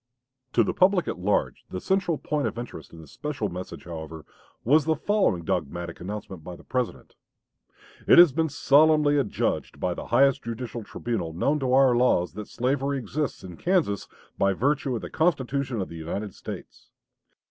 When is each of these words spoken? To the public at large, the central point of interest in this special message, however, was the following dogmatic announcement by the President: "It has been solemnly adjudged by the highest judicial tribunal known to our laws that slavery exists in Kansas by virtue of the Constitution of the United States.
To 0.53 0.63
the 0.63 0.73
public 0.73 1.07
at 1.07 1.19
large, 1.19 1.63
the 1.69 1.79
central 1.79 2.17
point 2.17 2.47
of 2.47 2.57
interest 2.57 2.91
in 2.91 3.01
this 3.01 3.11
special 3.11 3.49
message, 3.49 3.83
however, 3.83 4.25
was 4.63 4.85
the 4.85 4.95
following 4.95 5.43
dogmatic 5.43 5.99
announcement 6.01 6.43
by 6.43 6.55
the 6.55 6.63
President: 6.63 7.13
"It 8.07 8.17
has 8.17 8.31
been 8.31 8.49
solemnly 8.49 9.19
adjudged 9.19 9.79
by 9.79 9.93
the 9.93 10.07
highest 10.07 10.41
judicial 10.41 10.83
tribunal 10.83 11.33
known 11.33 11.59
to 11.59 11.71
our 11.73 11.95
laws 11.95 12.33
that 12.33 12.47
slavery 12.47 12.97
exists 12.97 13.43
in 13.43 13.57
Kansas 13.57 14.07
by 14.39 14.53
virtue 14.53 14.95
of 14.95 15.03
the 15.03 15.09
Constitution 15.11 15.79
of 15.81 15.89
the 15.89 15.97
United 15.97 16.33
States. 16.33 16.89